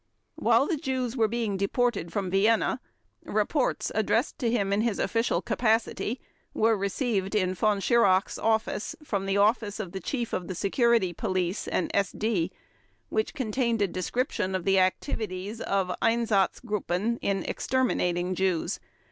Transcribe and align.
While 0.33 0.65
the 0.65 0.77
Jews 0.77 1.15
were 1.15 1.27
being 1.27 1.57
deported 1.57 2.11
from 2.11 2.31
Vienna, 2.31 2.79
reports, 3.23 3.91
addressed 3.93 4.39
to 4.39 4.49
him 4.49 4.73
in 4.73 4.81
his 4.81 4.97
official 4.97 5.43
capacity, 5.43 6.19
were 6.55 6.75
received 6.75 7.35
in 7.35 7.53
Von 7.53 7.79
Schirach's 7.79 8.39
office 8.39 8.95
from 9.03 9.27
the 9.27 9.37
office 9.37 9.79
of 9.79 9.91
the 9.91 9.99
Chief 9.99 10.33
of 10.33 10.47
the 10.47 10.55
Security 10.55 11.13
Police 11.13 11.67
and 11.67 11.93
SD 11.93 12.49
which 13.09 13.35
contained 13.35 13.83
a 13.83 13.87
description 13.87 14.55
of 14.55 14.65
the 14.65 14.79
activities 14.79 15.61
of 15.61 15.91
Einsatzgruppen 16.01 17.19
in 17.21 17.43
exterminating 17.43 18.33
Jews. 18.33 18.79